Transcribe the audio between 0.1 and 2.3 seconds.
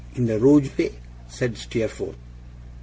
In the rouge way?' said Steerforth.